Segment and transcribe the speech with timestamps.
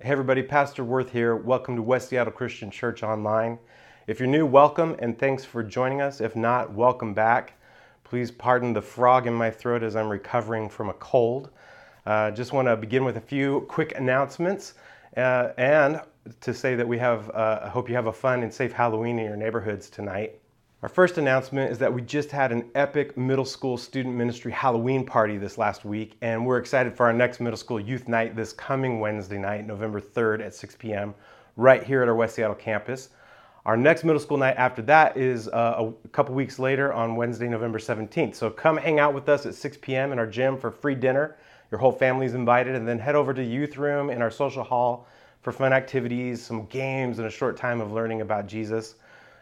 [0.00, 1.34] Hey everybody, Pastor Worth here.
[1.34, 3.58] Welcome to West Seattle Christian Church Online.
[4.06, 6.20] If you're new, welcome and thanks for joining us.
[6.20, 7.54] If not, welcome back.
[8.04, 11.50] Please pardon the frog in my throat as I'm recovering from a cold.
[12.06, 14.74] Uh, just want to begin with a few quick announcements
[15.16, 16.00] uh, and
[16.42, 19.18] to say that we have, uh, I hope you have a fun and safe Halloween
[19.18, 20.40] in your neighborhoods tonight.
[20.80, 25.04] Our first announcement is that we just had an epic middle school student ministry Halloween
[25.04, 28.52] party this last week, and we're excited for our next middle school youth night this
[28.52, 31.16] coming Wednesday night, November 3rd at 6 p.m.,
[31.56, 33.08] right here at our West Seattle campus.
[33.66, 37.48] Our next middle school night after that is uh, a couple weeks later on Wednesday,
[37.48, 38.36] November 17th.
[38.36, 40.12] So come hang out with us at 6 p.m.
[40.12, 41.38] in our gym for free dinner.
[41.72, 44.62] Your whole family is invited, and then head over to youth room in our social
[44.62, 45.08] hall
[45.42, 48.94] for fun activities, some games, and a short time of learning about Jesus.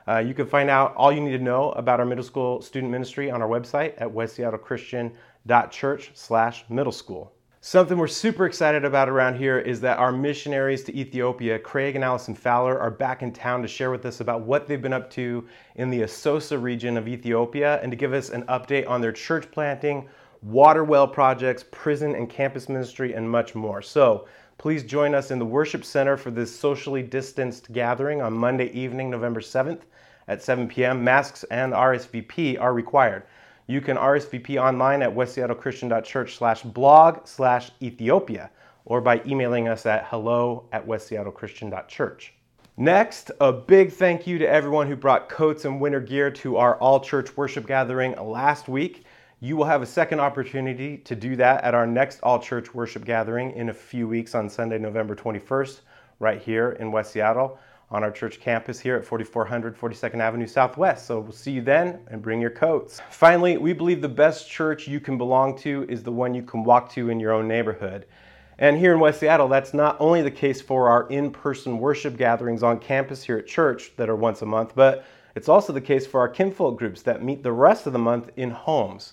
[0.08, 2.92] Uh, you can find out all you need to know about our middle school student
[2.92, 7.32] ministry on our website at westseattlechristian.church slash middle school.
[7.60, 12.04] Something we're super excited about around here is that our missionaries to Ethiopia, Craig and
[12.04, 15.10] Allison Fowler, are back in town to share with us about what they've been up
[15.10, 19.10] to in the Asosa region of Ethiopia and to give us an update on their
[19.10, 20.08] church planting,
[20.42, 23.82] water well projects, prison and campus ministry, and much more.
[23.82, 28.70] So please join us in the worship center for this socially distanced gathering on Monday
[28.72, 29.82] evening, November 7th
[30.28, 31.04] at 7 p.m.
[31.04, 33.24] Masks and RSVP are required.
[33.66, 38.50] You can RSVP online at westseattlechristian.church slash blog slash Ethiopia
[38.84, 42.32] or by emailing us at hello at westseattlechristian.church.
[42.76, 46.76] Next, a big thank you to everyone who brought coats and winter gear to our
[46.76, 49.04] all church worship gathering last week.
[49.46, 53.04] You will have a second opportunity to do that at our next all church worship
[53.04, 55.82] gathering in a few weeks on Sunday, November 21st,
[56.18, 57.56] right here in West Seattle
[57.92, 61.06] on our church campus here at 4400 42nd Avenue Southwest.
[61.06, 63.00] So we'll see you then and bring your coats.
[63.10, 66.64] Finally, we believe the best church you can belong to is the one you can
[66.64, 68.06] walk to in your own neighborhood.
[68.58, 72.16] And here in West Seattle, that's not only the case for our in person worship
[72.16, 75.04] gatherings on campus here at church that are once a month, but
[75.36, 78.30] it's also the case for our kinfolk groups that meet the rest of the month
[78.34, 79.12] in homes.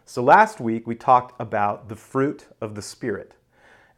[0.06, 3.34] So last week we talked about the fruit of the Spirit.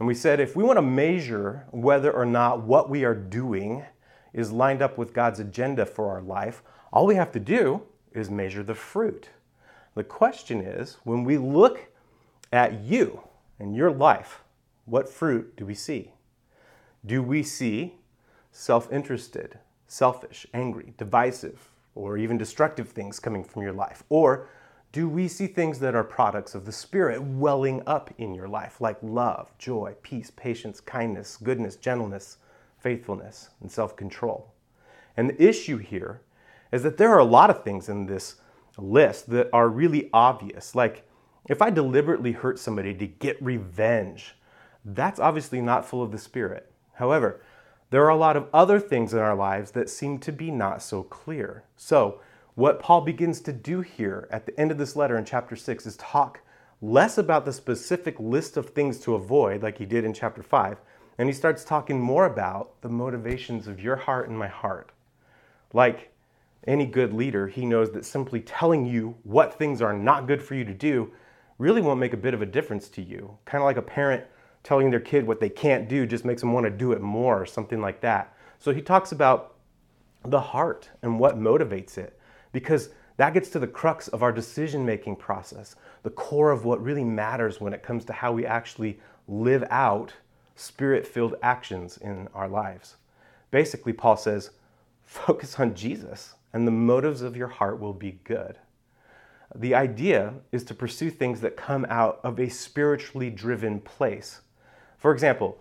[0.00, 3.84] And we said if we want to measure whether or not what we are doing
[4.32, 7.82] is lined up with God's agenda for our life, all we have to do
[8.12, 9.28] is measure the fruit.
[9.94, 11.86] The question is when we look
[12.52, 13.22] at you
[13.60, 14.42] and your life,
[14.86, 16.14] what fruit do we see?
[17.06, 17.94] Do we see
[18.50, 19.60] self interested,
[19.92, 24.02] selfish, angry, divisive, or even destructive things coming from your life?
[24.08, 24.48] Or
[24.90, 28.80] do we see things that are products of the Spirit welling up in your life,
[28.80, 32.38] like love, joy, peace, patience, kindness, goodness, gentleness,
[32.78, 34.54] faithfulness, and self control?
[35.16, 36.22] And the issue here
[36.72, 38.36] is that there are a lot of things in this
[38.78, 40.74] list that are really obvious.
[40.74, 41.06] Like,
[41.50, 44.36] if I deliberately hurt somebody to get revenge,
[44.86, 46.72] that's obviously not full of the Spirit.
[46.94, 47.42] However,
[47.92, 50.82] there are a lot of other things in our lives that seem to be not
[50.82, 51.64] so clear.
[51.76, 52.20] So,
[52.54, 55.84] what Paul begins to do here at the end of this letter in chapter 6
[55.84, 56.40] is talk
[56.80, 60.78] less about the specific list of things to avoid, like he did in chapter 5,
[61.18, 64.90] and he starts talking more about the motivations of your heart and my heart.
[65.74, 66.14] Like
[66.66, 70.54] any good leader, he knows that simply telling you what things are not good for
[70.54, 71.12] you to do
[71.58, 73.36] really won't make a bit of a difference to you.
[73.44, 74.24] Kind of like a parent
[74.62, 77.40] telling their kid what they can't do just makes them want to do it more
[77.40, 78.34] or something like that.
[78.58, 79.56] So he talks about
[80.24, 82.18] the heart and what motivates it
[82.52, 86.82] because that gets to the crux of our decision making process, the core of what
[86.82, 88.98] really matters when it comes to how we actually
[89.28, 90.12] live out
[90.54, 92.96] spirit filled actions in our lives.
[93.50, 94.50] Basically, Paul says,
[95.04, 98.58] focus on Jesus, and the motives of your heart will be good.
[99.54, 104.40] The idea is to pursue things that come out of a spiritually driven place.
[105.02, 105.58] For example,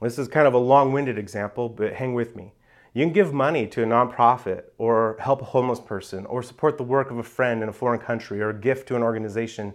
[0.00, 2.52] This is kind of a long winded example, but hang with me.
[2.92, 6.84] You can give money to a nonprofit or help a homeless person or support the
[6.84, 9.74] work of a friend in a foreign country or a gift to an organization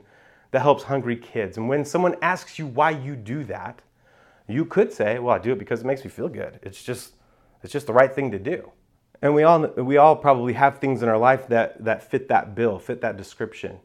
[0.51, 1.57] that helps hungry kids.
[1.57, 3.81] And when someone asks you why you do that,
[4.47, 6.59] you could say, "Well, I do it because it makes me feel good.
[6.61, 7.15] It's just
[7.63, 8.71] it's just the right thing to do."
[9.21, 12.55] And we all we all probably have things in our life that that fit that
[12.55, 13.79] bill, fit that description.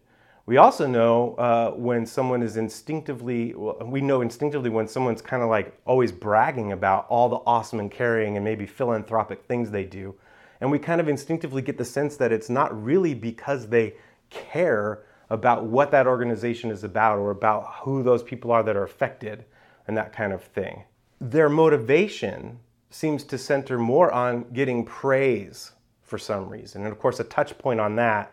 [0.46, 5.42] We also know uh, when someone is instinctively, well, we know instinctively when someone's kind
[5.42, 9.84] of like always bragging about all the awesome and caring and maybe philanthropic things they
[9.84, 10.14] do.
[10.60, 13.94] And we kind of instinctively get the sense that it's not really because they
[14.30, 18.84] care about what that organization is about or about who those people are that are
[18.84, 19.44] affected
[19.88, 20.84] and that kind of thing.
[21.20, 22.60] Their motivation
[22.90, 25.72] seems to center more on getting praise
[26.02, 26.84] for some reason.
[26.84, 28.32] And of course, a touch point on that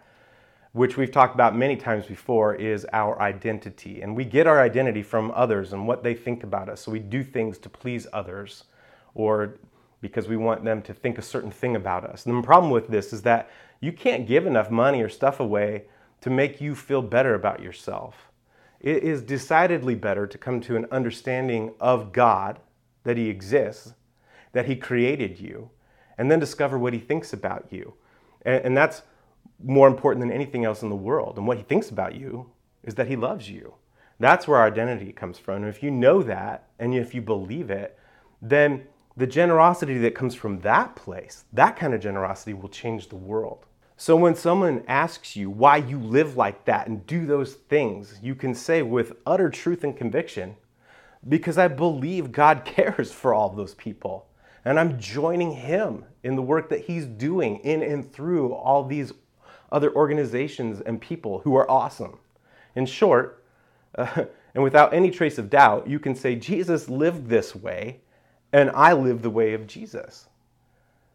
[0.73, 4.01] which we've talked about many times before, is our identity.
[4.01, 6.81] And we get our identity from others and what they think about us.
[6.81, 8.65] So we do things to please others
[9.13, 9.59] or
[10.01, 12.25] because we want them to think a certain thing about us.
[12.25, 13.49] And the problem with this is that
[13.79, 15.85] you can't give enough money or stuff away
[16.21, 18.29] to make you feel better about yourself.
[18.79, 22.59] It is decidedly better to come to an understanding of God,
[23.03, 23.93] that He exists,
[24.51, 25.69] that He created you,
[26.17, 27.93] and then discover what He thinks about you.
[28.43, 29.03] And, and that's
[29.61, 31.37] more important than anything else in the world.
[31.37, 32.51] And what he thinks about you
[32.83, 33.75] is that he loves you.
[34.19, 35.63] That's where our identity comes from.
[35.63, 37.97] And if you know that and if you believe it,
[38.41, 43.15] then the generosity that comes from that place, that kind of generosity will change the
[43.15, 43.65] world.
[43.95, 48.35] So when someone asks you why you live like that and do those things, you
[48.35, 50.55] can say with utter truth and conviction,
[51.27, 54.27] because I believe God cares for all those people.
[54.65, 59.13] And I'm joining Him in the work that He's doing in and through all these
[59.73, 62.19] other organizations and people who are awesome.
[62.75, 63.43] In short,
[63.95, 64.25] uh,
[64.55, 67.99] and without any trace of doubt, you can say, Jesus lived this way,
[68.53, 70.27] and I live the way of Jesus.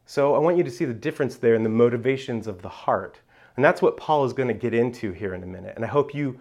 [0.04, 3.20] So I want you to see the difference there in the motivations of the heart.
[3.56, 5.74] And that's what Paul is going to get into here in a minute.
[5.76, 6.40] And I hope you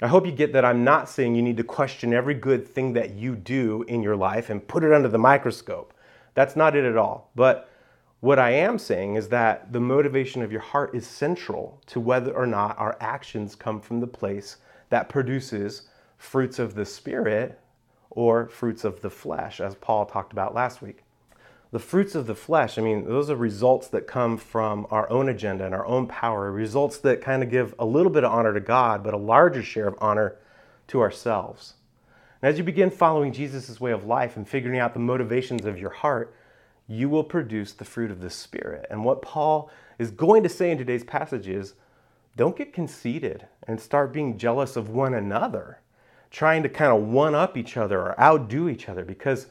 [0.00, 2.92] I hope you get that I'm not saying you need to question every good thing
[2.92, 5.92] that you do in your life and put it under the microscope.
[6.34, 7.32] That's not it at all.
[7.34, 7.68] But
[8.20, 12.32] what I am saying is that the motivation of your heart is central to whether
[12.32, 14.56] or not our actions come from the place
[14.88, 15.82] that produces
[16.16, 17.60] fruits of the Spirit
[18.10, 21.04] or fruits of the flesh, as Paul talked about last week.
[21.70, 25.28] The fruits of the flesh, I mean, those are results that come from our own
[25.28, 28.54] agenda and our own power, results that kind of give a little bit of honor
[28.54, 30.36] to God, but a larger share of honor
[30.88, 31.74] to ourselves.
[32.40, 35.78] And as you begin following Jesus' way of life and figuring out the motivations of
[35.78, 36.34] your heart,
[36.88, 38.86] you will produce the fruit of the Spirit.
[38.90, 41.74] And what Paul is going to say in today's passage is
[42.36, 45.80] don't get conceited and start being jealous of one another,
[46.30, 49.04] trying to kind of one up each other or outdo each other.
[49.04, 49.48] Because,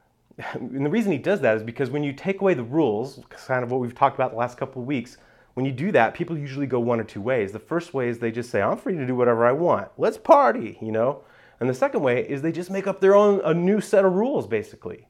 [0.54, 3.62] and the reason he does that is because when you take away the rules, kind
[3.62, 5.16] of what we've talked about the last couple of weeks,
[5.54, 7.52] when you do that, people usually go one or two ways.
[7.52, 9.88] The first way is they just say, I'm free to do whatever I want.
[9.96, 11.22] Let's party, you know?
[11.60, 14.14] And the second way is they just make up their own, a new set of
[14.14, 15.06] rules, basically.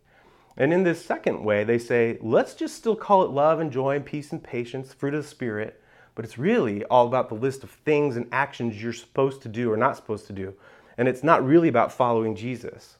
[0.61, 3.97] And in this second way, they say, let's just still call it love and joy
[3.97, 5.83] and peace and patience, fruit of the Spirit,
[6.15, 9.73] but it's really all about the list of things and actions you're supposed to do
[9.73, 10.53] or not supposed to do.
[10.99, 12.99] And it's not really about following Jesus.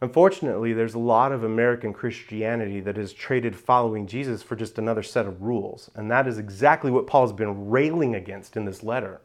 [0.00, 5.04] Unfortunately, there's a lot of American Christianity that has traded following Jesus for just another
[5.04, 5.88] set of rules.
[5.94, 9.20] And that is exactly what Paul's been railing against in this letter.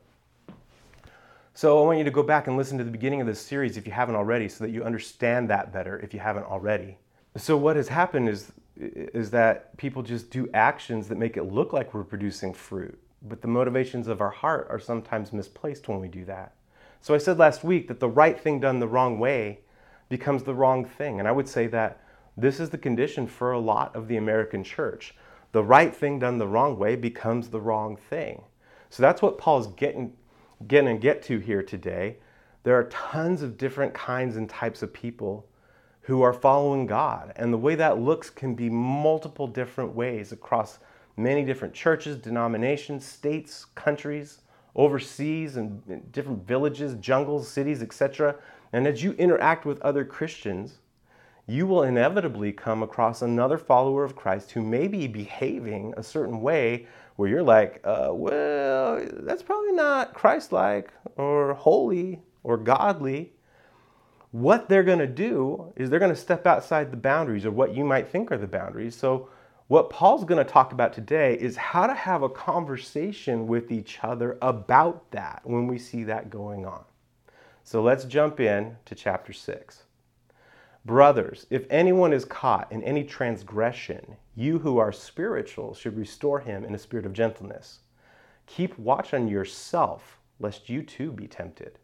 [1.56, 3.78] So I want you to go back and listen to the beginning of this series
[3.78, 7.00] if you haven't already, so that you understand that better if you haven't already.
[7.38, 11.72] So what has happened is is that people just do actions that make it look
[11.72, 16.08] like we're producing fruit, but the motivations of our heart are sometimes misplaced when we
[16.08, 16.56] do that.
[17.00, 19.60] So I said last week that the right thing done the wrong way
[20.10, 22.02] becomes the wrong thing, and I would say that
[22.38, 25.16] this is the condition for a lot of the American church.
[25.52, 28.44] The right thing done the wrong way becomes the wrong thing.
[28.90, 30.14] So that's what Paul's getting
[30.68, 32.18] getting and get to here today.
[32.64, 35.48] There are tons of different kinds and types of people
[36.02, 37.34] who are following God.
[37.36, 40.80] And the way that looks can be multiple different ways across
[41.16, 44.40] many different churches, denominations, states, countries,
[44.76, 48.36] overseas, and different villages, jungles, cities, etc.
[48.74, 50.80] And as you interact with other Christians,
[51.48, 56.42] you will inevitably come across another follower of Christ who may be behaving a certain
[56.42, 63.34] way where you're like, uh, well, that's probably not Christ like or holy or godly
[64.32, 67.76] what they're going to do is they're going to step outside the boundaries of what
[67.76, 68.96] you might think are the boundaries.
[68.96, 69.30] So,
[69.68, 74.00] what Paul's going to talk about today is how to have a conversation with each
[74.04, 76.84] other about that when we see that going on.
[77.64, 79.84] So, let's jump in to chapter 6.
[80.86, 86.64] Brothers, if anyone is caught in any transgression, you who are spiritual should restore him
[86.64, 87.80] in a spirit of gentleness.
[88.48, 91.78] Keep watch on yourself, lest you too be tempted.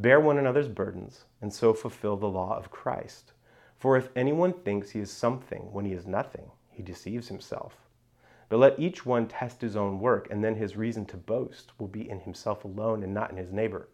[0.00, 3.34] Bear one another's burdens, and so fulfill the law of Christ.
[3.76, 7.76] For if anyone thinks he is something when he is nothing, he deceives himself.
[8.48, 11.86] But let each one test his own work, and then his reason to boast will
[11.86, 13.90] be in himself alone and not in his neighbor.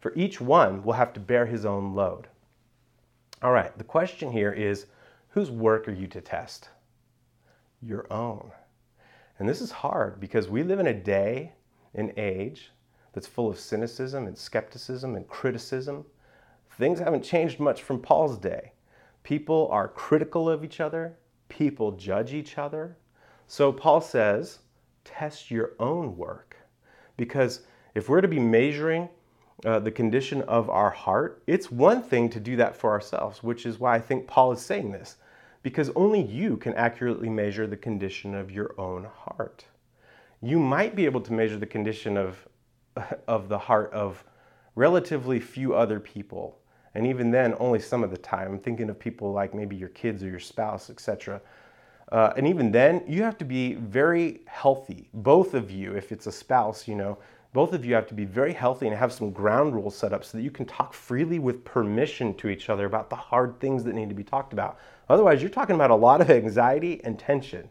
[0.00, 2.26] For each one will have to bear his own load.
[3.40, 4.86] All right, the question here is
[5.28, 6.70] whose work are you to test?
[7.80, 8.50] Your own.
[9.38, 11.52] And this is hard because we live in a day
[11.94, 12.72] an age
[13.16, 16.04] that's full of cynicism and skepticism and criticism.
[16.72, 18.72] Things haven't changed much from Paul's day.
[19.22, 21.16] People are critical of each other,
[21.48, 22.98] people judge each other.
[23.46, 24.58] So Paul says,
[25.02, 26.58] test your own work.
[27.16, 27.62] Because
[27.94, 29.08] if we're to be measuring
[29.64, 33.64] uh, the condition of our heart, it's one thing to do that for ourselves, which
[33.64, 35.16] is why I think Paul is saying this,
[35.62, 39.64] because only you can accurately measure the condition of your own heart.
[40.42, 42.46] You might be able to measure the condition of,
[43.28, 44.24] of the heart of
[44.74, 46.58] relatively few other people,
[46.94, 48.52] and even then, only some of the time.
[48.52, 51.40] I'm thinking of people like maybe your kids or your spouse, etc.
[52.12, 56.26] Uh, and even then, you have to be very healthy, both of you, if it's
[56.26, 57.18] a spouse, you know,
[57.52, 60.22] both of you have to be very healthy and have some ground rules set up
[60.24, 63.82] so that you can talk freely with permission to each other about the hard things
[63.84, 64.78] that need to be talked about.
[65.08, 67.68] Otherwise, you're talking about a lot of anxiety and tension.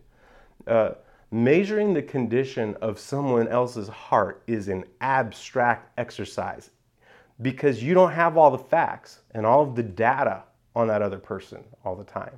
[0.65, 0.91] Uh,
[1.31, 6.71] measuring the condition of someone else's heart is an abstract exercise
[7.41, 10.43] because you don't have all the facts and all of the data
[10.75, 12.37] on that other person all the time.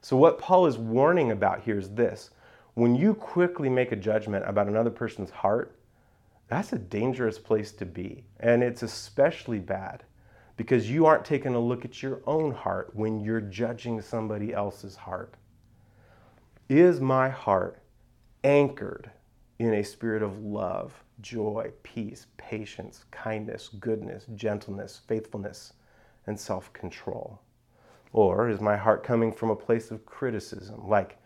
[0.00, 2.30] So, what Paul is warning about here is this
[2.74, 5.78] when you quickly make a judgment about another person's heart,
[6.48, 8.24] that's a dangerous place to be.
[8.40, 10.04] And it's especially bad
[10.56, 14.96] because you aren't taking a look at your own heart when you're judging somebody else's
[14.96, 15.34] heart.
[16.68, 17.78] Is my heart
[18.46, 19.10] anchored
[19.58, 25.72] in a spirit of love, joy, peace, patience, kindness, goodness, gentleness, faithfulness,
[26.28, 27.40] and self control?
[28.12, 31.18] Or is my heart coming from a place of criticism, like,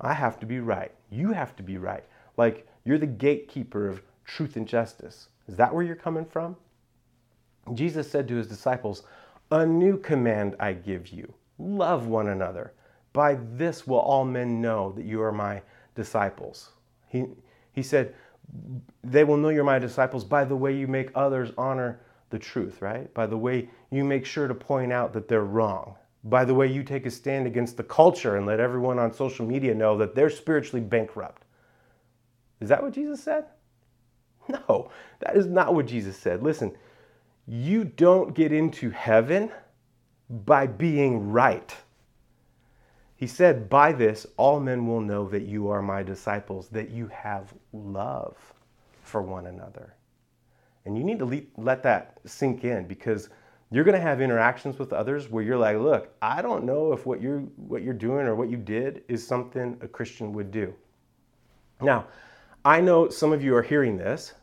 [0.00, 2.04] I have to be right, you have to be right,
[2.38, 5.28] like you're the gatekeeper of truth and justice.
[5.46, 6.56] Is that where you're coming from?
[7.74, 9.02] Jesus said to his disciples,
[9.50, 12.72] A new command I give you love one another.
[13.12, 15.62] By this will all men know that you are my
[15.94, 16.70] disciples.
[17.08, 17.24] He,
[17.72, 18.14] he said,
[19.02, 22.82] They will know you're my disciples by the way you make others honor the truth,
[22.82, 23.12] right?
[23.14, 25.94] By the way you make sure to point out that they're wrong.
[26.24, 29.46] By the way you take a stand against the culture and let everyone on social
[29.46, 31.44] media know that they're spiritually bankrupt.
[32.60, 33.46] Is that what Jesus said?
[34.68, 36.42] No, that is not what Jesus said.
[36.42, 36.76] Listen,
[37.46, 39.50] you don't get into heaven
[40.28, 41.74] by being right.
[43.24, 47.06] He said, By this, all men will know that you are my disciples, that you
[47.06, 48.36] have love
[49.02, 49.94] for one another.
[50.84, 53.30] And you need to let that sink in because
[53.70, 57.06] you're going to have interactions with others where you're like, look, I don't know if
[57.06, 60.74] what you're, what you're doing or what you did is something a Christian would do.
[61.80, 62.08] Now,
[62.62, 64.34] I know some of you are hearing this,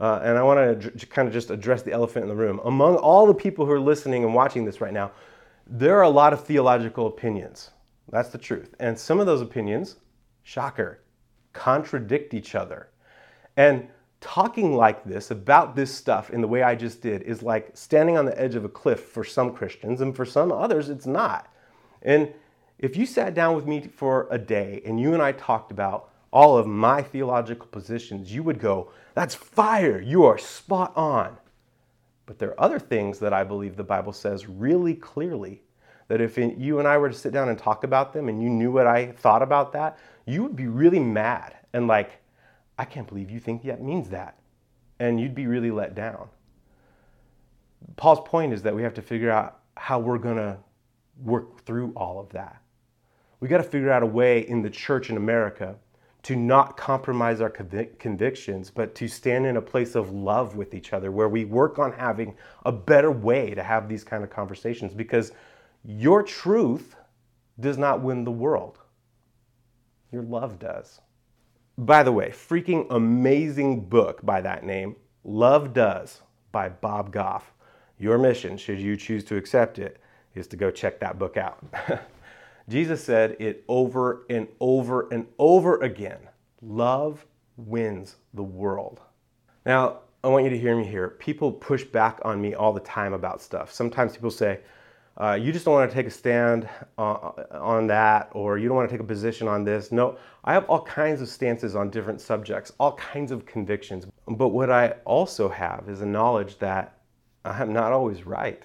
[0.00, 2.60] uh, and I want to kind of just address the elephant in the room.
[2.64, 5.12] Among all the people who are listening and watching this right now,
[5.68, 7.70] there are a lot of theological opinions.
[8.10, 8.74] That's the truth.
[8.78, 9.96] And some of those opinions,
[10.42, 11.02] shocker,
[11.52, 12.90] contradict each other.
[13.56, 13.88] And
[14.20, 18.16] talking like this about this stuff in the way I just did is like standing
[18.16, 21.52] on the edge of a cliff for some Christians, and for some others, it's not.
[22.02, 22.32] And
[22.78, 26.10] if you sat down with me for a day and you and I talked about
[26.30, 30.00] all of my theological positions, you would go, That's fire.
[30.00, 31.38] You are spot on.
[32.26, 35.62] But there are other things that I believe the Bible says really clearly
[36.08, 38.48] that if you and I were to sit down and talk about them and you
[38.48, 42.20] knew what I thought about that, you would be really mad and like,
[42.78, 44.38] I can't believe you think that means that.
[44.98, 46.28] And you'd be really let down.
[47.96, 50.58] Paul's point is that we have to figure out how we're going to
[51.22, 52.60] work through all of that.
[53.40, 55.76] We got to figure out a way in the church in America
[56.22, 60.74] to not compromise our convic- convictions, but to stand in a place of love with
[60.74, 62.34] each other where we work on having
[62.64, 65.32] a better way to have these kind of conversations because
[65.86, 66.96] your truth
[67.60, 68.78] does not win the world.
[70.10, 71.00] Your love does.
[71.78, 77.52] By the way, freaking amazing book by that name, Love Does by Bob Goff.
[77.98, 80.00] Your mission, should you choose to accept it,
[80.34, 81.64] is to go check that book out.
[82.68, 86.18] Jesus said it over and over and over again
[86.62, 87.24] love
[87.56, 89.00] wins the world.
[89.64, 91.10] Now, I want you to hear me here.
[91.10, 93.72] People push back on me all the time about stuff.
[93.72, 94.60] Sometimes people say,
[95.18, 96.68] uh, you just don't want to take a stand
[96.98, 99.90] uh, on that, or you don't want to take a position on this.
[99.90, 104.06] No, I have all kinds of stances on different subjects, all kinds of convictions.
[104.28, 106.98] But what I also have is a knowledge that
[107.46, 108.62] I'm not always right.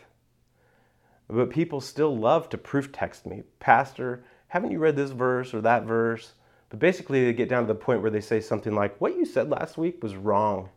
[1.29, 5.61] But people still love to proof text me, Pastor, haven't you read this verse or
[5.61, 6.33] that verse?
[6.69, 9.23] But basically, they get down to the point where they say something like, What you
[9.23, 10.69] said last week was wrong.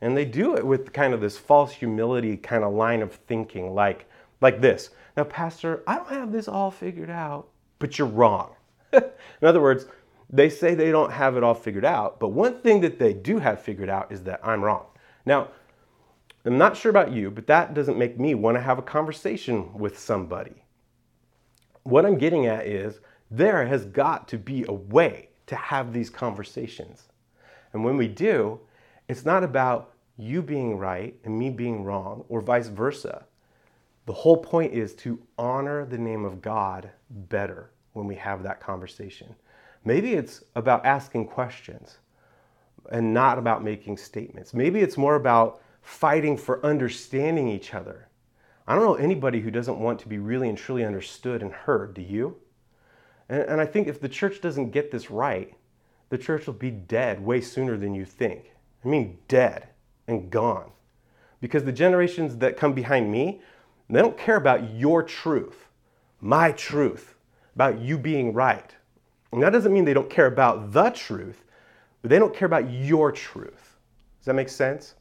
[0.00, 3.74] And they do it with kind of this false humility kind of line of thinking,
[3.74, 4.08] like,
[4.40, 4.90] like this.
[5.16, 8.54] Now, Pastor, I don't have this all figured out, but you're wrong.
[8.92, 9.02] In
[9.42, 9.86] other words,
[10.30, 13.38] they say they don't have it all figured out, but one thing that they do
[13.38, 14.86] have figured out is that I'm wrong.
[15.24, 15.48] Now,
[16.44, 19.72] I'm not sure about you, but that doesn't make me want to have a conversation
[19.74, 20.62] with somebody.
[21.82, 23.00] What I'm getting at is
[23.30, 27.04] there has got to be a way to have these conversations.
[27.72, 28.60] And when we do,
[29.08, 33.26] it's not about you being right and me being wrong or vice versa.
[34.06, 38.60] The whole point is to honor the name of God better when we have that
[38.60, 39.34] conversation.
[39.84, 41.98] Maybe it's about asking questions
[42.90, 44.54] and not about making statements.
[44.54, 48.08] Maybe it's more about fighting for understanding each other.
[48.66, 51.94] I don't know anybody who doesn't want to be really and truly understood and heard.
[51.94, 52.36] Do you?
[53.28, 55.54] And, and I think if the church doesn't get this right,
[56.08, 58.52] the church will be dead way sooner than you think.
[58.84, 59.68] I mean, dead
[60.06, 60.70] and gone.
[61.40, 63.40] Because the generations that come behind me,
[63.94, 65.68] they don't care about your truth,
[66.20, 67.14] my truth,
[67.54, 68.74] about you being right.
[69.32, 71.44] And that doesn't mean they don't care about the truth,
[72.02, 73.76] but they don't care about your truth.
[74.18, 74.94] Does that make sense?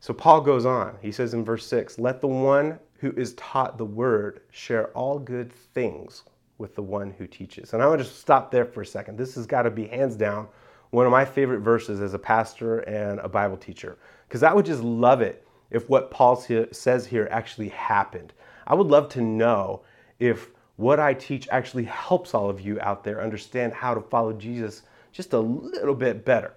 [0.00, 0.96] So Paul goes on.
[1.02, 5.18] He says in verse 6 Let the one who is taught the word share all
[5.18, 6.24] good things
[6.58, 7.72] with the one who teaches.
[7.72, 9.16] And I want to just stop there for a second.
[9.16, 10.48] This has got to be hands down
[10.90, 14.64] one of my favorite verses as a pastor and a Bible teacher, because I would
[14.64, 16.36] just love it if what Paul
[16.72, 18.32] says here actually happened.
[18.66, 19.82] I would love to know
[20.18, 24.32] if what I teach actually helps all of you out there understand how to follow
[24.32, 26.54] Jesus just a little bit better.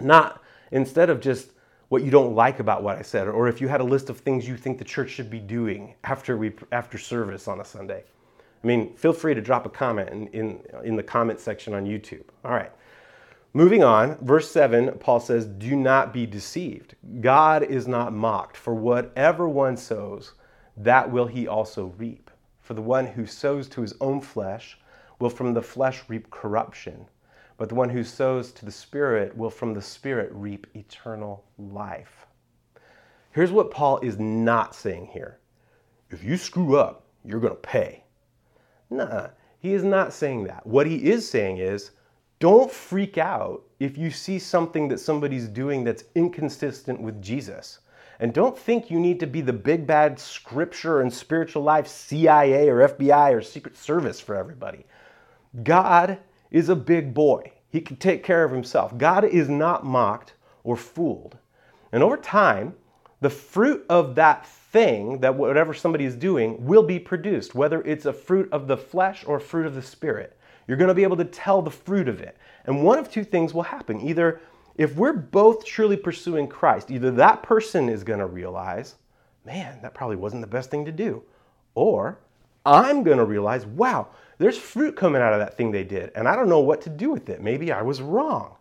[0.00, 1.50] Not instead of just
[1.88, 4.18] what you don't like about what I said, or if you had a list of
[4.18, 8.04] things you think the church should be doing after we after service on a Sunday.
[8.62, 11.86] I mean, feel free to drop a comment in, in, in the comment section on
[11.86, 12.24] YouTube.
[12.44, 12.72] All right.
[13.54, 16.94] Moving on, verse 7, Paul says, Do not be deceived.
[17.20, 20.34] God is not mocked, for whatever one sows,
[20.76, 22.30] that will he also reap.
[22.60, 24.78] For the one who sows to his own flesh
[25.18, 27.06] will from the flesh reap corruption,
[27.56, 32.26] but the one who sows to the Spirit will from the Spirit reap eternal life.
[33.32, 35.38] Here's what Paul is not saying here
[36.10, 38.04] if you screw up, you're going to pay.
[38.90, 40.66] Nah, he is not saying that.
[40.66, 41.90] What he is saying is,
[42.38, 47.80] don't freak out if you see something that somebody's doing that's inconsistent with Jesus.
[48.20, 52.68] And don't think you need to be the big bad scripture and spiritual life CIA
[52.68, 54.86] or FBI or Secret Service for everybody.
[55.62, 56.18] God
[56.50, 57.52] is a big boy.
[57.70, 58.96] He can take care of himself.
[58.98, 61.38] God is not mocked or fooled.
[61.92, 62.74] And over time,
[63.20, 68.06] the fruit of that thing that whatever somebody is doing will be produced, whether it's
[68.06, 70.37] a fruit of the flesh or fruit of the spirit.
[70.68, 72.36] You're going to be able to tell the fruit of it.
[72.66, 74.00] And one of two things will happen.
[74.02, 74.40] Either
[74.76, 78.94] if we're both truly pursuing Christ, either that person is going to realize,
[79.44, 81.24] man, that probably wasn't the best thing to do.
[81.74, 82.20] Or
[82.64, 86.28] I'm going to realize, wow, there's fruit coming out of that thing they did, and
[86.28, 87.40] I don't know what to do with it.
[87.40, 88.54] Maybe I was wrong.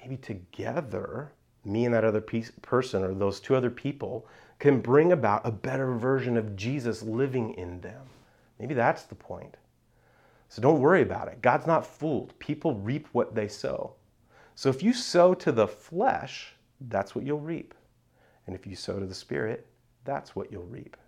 [0.00, 1.32] Maybe together,
[1.64, 4.26] me and that other piece, person or those two other people
[4.58, 8.02] can bring about a better version of Jesus living in them.
[8.58, 9.56] Maybe that's the point.
[10.52, 11.40] So don't worry about it.
[11.40, 12.38] God's not fooled.
[12.38, 13.94] People reap what they sow.
[14.54, 17.72] So if you sow to the flesh, that's what you'll reap.
[18.46, 19.66] And if you sow to the Spirit,
[20.04, 20.98] that's what you'll reap.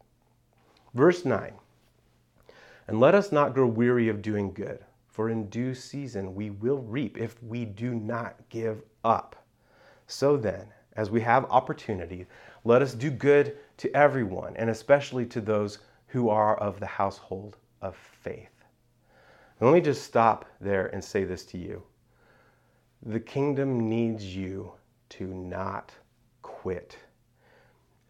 [0.95, 1.53] Verse 9
[2.89, 6.79] And let us not grow weary of doing good, for in due season we will
[6.79, 9.45] reap if we do not give up.
[10.07, 12.25] So then, as we have opportunity,
[12.65, 17.59] let us do good to everyone, and especially to those who are of the household
[17.83, 18.54] of faith.
[19.65, 21.83] And let me just stop there and say this to you.
[23.03, 24.73] The kingdom needs you
[25.09, 25.91] to not
[26.43, 26.99] quit.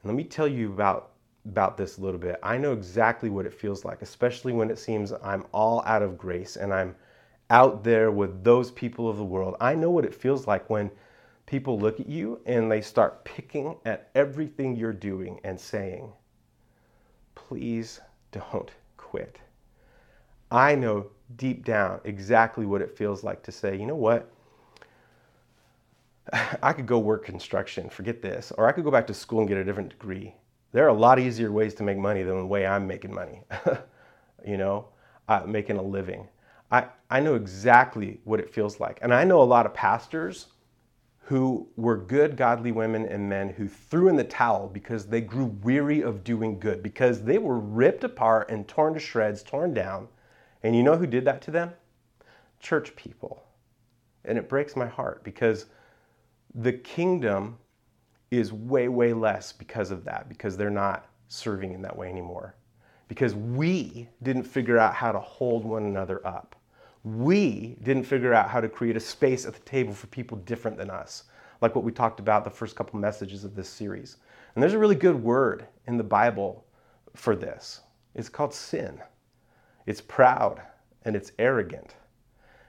[0.02, 1.12] And let me tell you about,
[1.46, 2.40] about this a little bit.
[2.42, 6.18] I know exactly what it feels like, especially when it seems I'm all out of
[6.18, 6.96] grace and I'm
[7.50, 9.54] out there with those people of the world.
[9.60, 10.90] I know what it feels like when
[11.46, 16.10] people look at you and they start picking at everything you're doing and saying,
[17.36, 18.00] please
[18.32, 19.38] don't quit.
[20.50, 24.30] I know deep down exactly what it feels like to say, you know what?
[26.62, 29.48] I could go work construction, forget this, or I could go back to school and
[29.48, 30.34] get a different degree.
[30.72, 33.42] There are a lot easier ways to make money than the way I'm making money,
[34.46, 34.88] you know,
[35.28, 36.28] uh, making a living.
[36.70, 38.98] I, I know exactly what it feels like.
[39.02, 40.46] And I know a lot of pastors
[41.26, 45.46] who were good, godly women and men who threw in the towel because they grew
[45.62, 50.08] weary of doing good, because they were ripped apart and torn to shreds, torn down.
[50.64, 51.72] And you know who did that to them?
[52.58, 53.44] Church people.
[54.24, 55.66] And it breaks my heart because
[56.56, 57.58] the kingdom
[58.32, 62.56] is way, way less because of that, because they're not serving in that way anymore.
[63.06, 66.56] Because we didn't figure out how to hold one another up
[67.04, 70.78] we didn't figure out how to create a space at the table for people different
[70.78, 71.24] than us,
[71.60, 74.16] like what we talked about the first couple messages of this series.
[74.54, 76.64] And there's a really good word in the Bible
[77.14, 77.82] for this.
[78.14, 79.00] It's called sin.
[79.86, 80.62] It's proud
[81.04, 81.94] and it's arrogant.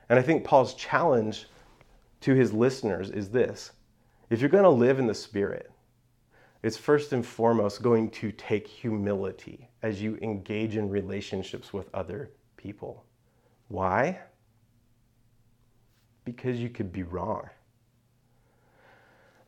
[0.09, 1.47] And I think Paul's challenge
[2.21, 3.71] to his listeners is this
[4.29, 5.71] if you're going to live in the Spirit,
[6.63, 12.31] it's first and foremost going to take humility as you engage in relationships with other
[12.57, 13.05] people.
[13.67, 14.19] Why?
[16.23, 17.47] Because you could be wrong.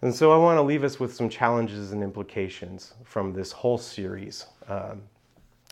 [0.03, 3.79] And so I want to leave us with some challenges and implications from this whole
[3.79, 5.01] series um,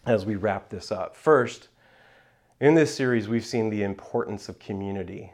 [0.08, 1.16] as we wrap this up.
[1.16, 1.68] First,
[2.60, 5.32] in this series, we've seen the importance of community.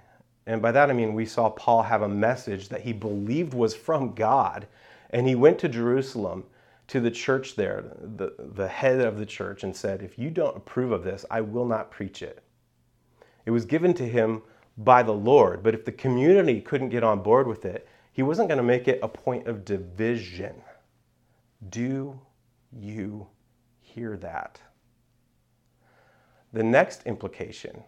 [0.48, 3.76] And by that I mean we saw Paul have a message that he believed was
[3.76, 4.68] from God.
[5.12, 6.46] And he went to Jerusalem
[6.88, 10.58] to the church there, the, the head of the church, and said, If you don't
[10.58, 12.44] approve of this, I will not preach it.
[13.46, 14.42] It was given to him
[14.78, 18.50] by the Lord, but if the community couldn't get on board with it, he wasn't
[18.50, 20.56] going to make it a point of division.
[21.70, 22.20] Do
[22.74, 23.28] you
[23.80, 24.60] hear that?
[26.54, 27.84] The next implication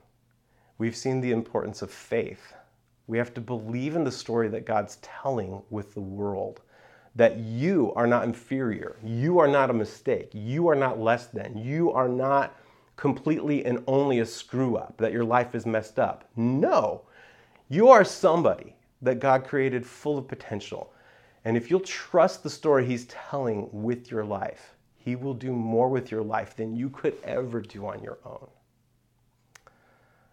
[0.77, 2.53] we've seen the importance of faith.
[3.07, 6.61] We have to believe in the story that God's telling with the world
[7.15, 11.57] that you are not inferior, you are not a mistake, you are not less than,
[11.57, 12.55] you are not
[12.95, 16.29] completely and only a screw up, that your life is messed up.
[16.35, 17.01] No,
[17.69, 20.93] you are somebody that God created full of potential.
[21.45, 24.72] And if you'll trust the story He's telling with your life,
[25.03, 28.47] He will do more with your life than you could ever do on your own.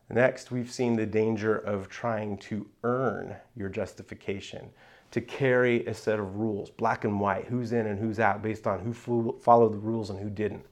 [0.08, 4.70] Next, we've seen the danger of trying to earn your justification,
[5.10, 8.66] to carry a set of rules, black and white, who's in and who's out, based
[8.66, 8.92] on who
[9.40, 10.64] followed the rules and who didn't.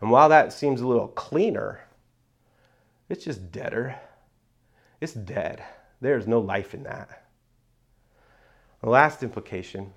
[0.00, 1.80] And while that seems a little cleaner,
[3.08, 3.96] it's just deader.
[5.00, 5.62] It's dead.
[6.00, 7.24] There's no life in that.
[8.80, 9.92] The last implication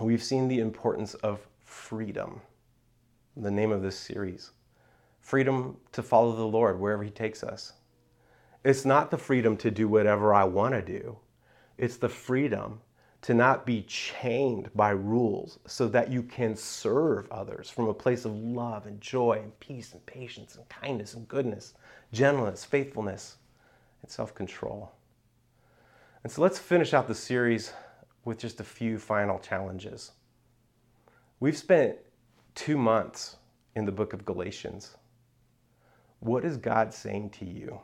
[0.00, 2.40] we've seen the importance of freedom,
[3.36, 4.52] the name of this series.
[5.20, 7.74] Freedom to follow the Lord wherever He takes us.
[8.64, 11.18] It's not the freedom to do whatever I want to do,
[11.76, 12.80] it's the freedom
[13.20, 18.24] to not be chained by rules so that you can serve others from a place
[18.24, 21.74] of love and joy and peace and patience and kindness and goodness,
[22.12, 23.36] gentleness, faithfulness,
[24.02, 24.92] and self control.
[26.22, 27.72] And so let's finish out the series
[28.24, 30.12] with just a few final challenges.
[31.40, 31.96] We've spent
[32.54, 33.36] two months
[33.76, 34.96] in the book of Galatians.
[36.20, 37.80] What is God saying to you?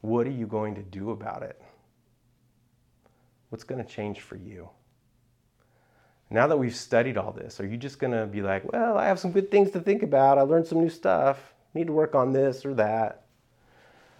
[0.00, 1.60] What are you going to do about it?
[3.48, 4.68] What's going to change for you?
[6.30, 9.06] Now that we've studied all this, are you just going to be like, well, I
[9.06, 10.38] have some good things to think about.
[10.38, 11.54] I learned some new stuff.
[11.74, 13.24] Need to work on this or that.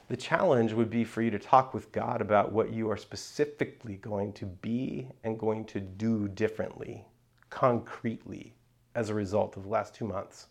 [0.09, 3.97] The challenge would be for you to talk with God about what you are specifically
[3.97, 7.05] going to be and going to do differently,
[7.51, 8.55] concretely,
[8.95, 10.49] as a result of the last two months.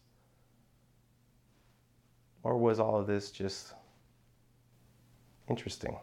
[2.43, 3.73] Or was all of this just
[5.49, 5.97] interesting?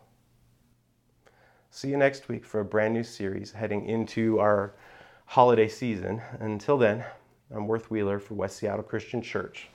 [1.71, 4.75] See you next week for a brand new series heading into our
[5.27, 6.21] holiday season.
[6.41, 7.05] Until then,
[7.51, 9.69] I'm Worth Wheeler for West Seattle Christian Church.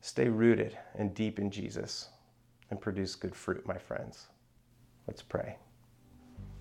[0.00, 2.08] Stay rooted and deep in Jesus
[2.70, 4.26] and produce good fruit, my friends.
[5.06, 5.56] Let's pray.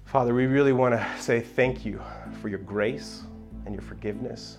[0.06, 2.01] Father, we really want to say thank you
[2.41, 3.23] for your grace
[3.65, 4.58] and your forgiveness.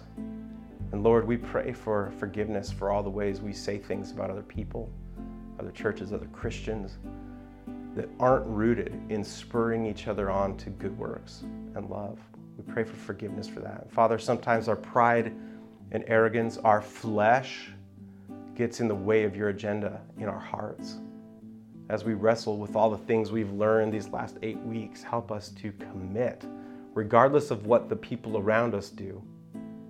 [0.92, 4.42] And Lord, we pray for forgiveness for all the ways we say things about other
[4.42, 4.90] people,
[5.58, 6.98] other churches, other Christians
[7.94, 12.18] that aren't rooted in spurring each other on to good works and love.
[12.56, 13.90] We pray for forgiveness for that.
[13.90, 15.32] Father, sometimes our pride
[15.90, 17.70] and arrogance, our flesh,
[18.54, 20.98] gets in the way of your agenda in our hearts.
[21.88, 25.50] As we wrestle with all the things we've learned these last eight weeks, help us
[25.50, 26.44] to commit,
[26.94, 29.22] regardless of what the people around us do,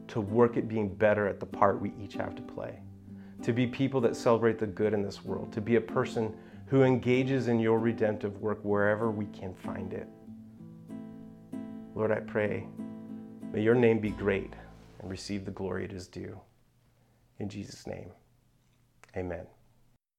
[0.09, 2.81] to work at being better at the part we each have to play.
[3.43, 6.35] To be people that celebrate the good in this world, to be a person
[6.67, 10.09] who engages in your redemptive work wherever we can find it.
[11.95, 12.67] Lord, I pray
[13.53, 14.55] May your name be great
[14.99, 16.41] and receive the glory it is due.
[17.39, 18.11] In Jesus' name,
[19.15, 19.47] amen.